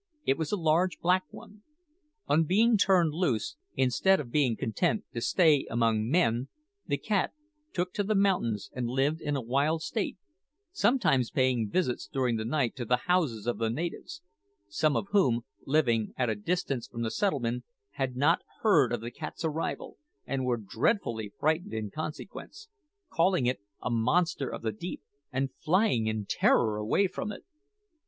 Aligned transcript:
It 0.25 0.35
was 0.35 0.51
a 0.51 0.57
large 0.57 0.97
black 0.99 1.25
one. 1.29 1.61
On 2.27 2.43
being 2.43 2.75
turned 2.75 3.13
loose, 3.13 3.55
instead 3.75 4.19
of 4.19 4.31
being 4.31 4.55
content 4.55 5.03
to 5.13 5.21
stay 5.21 5.67
among 5.69 6.09
men, 6.09 6.47
the 6.87 6.97
cat 6.97 7.33
took 7.71 7.93
to 7.93 8.03
the 8.03 8.15
mountains 8.15 8.71
and 8.73 8.87
lived 8.87 9.21
in 9.21 9.35
a 9.35 9.41
wild 9.43 9.83
state, 9.83 10.17
sometimes 10.71 11.29
paying 11.29 11.69
visits 11.69 12.07
during 12.11 12.37
the 12.37 12.45
night 12.45 12.75
to 12.77 12.85
the 12.85 13.03
houses 13.05 13.45
of 13.45 13.59
the 13.59 13.69
natives; 13.69 14.23
some 14.67 14.95
of 14.95 15.05
whom, 15.11 15.45
living 15.67 16.15
at 16.17 16.31
a 16.31 16.35
distance 16.35 16.87
from 16.87 17.03
the 17.03 17.11
settlement, 17.11 17.63
had 17.91 18.15
not 18.15 18.41
heard 18.61 18.91
of 18.91 19.01
the 19.01 19.11
cat's 19.11 19.45
arrival, 19.45 19.97
and 20.25 20.45
were 20.45 20.57
dreadfully 20.57 21.31
frightened 21.39 21.75
in 21.75 21.91
consequence, 21.91 22.69
calling 23.11 23.45
it 23.45 23.59
a 23.83 23.91
`monster 23.91 24.51
of 24.51 24.63
the 24.63 24.71
deep,' 24.71 25.03
and 25.31 25.51
flying 25.63 26.07
in 26.07 26.25
terror 26.25 26.77
away 26.77 27.05
from 27.05 27.31
it. 27.31 27.45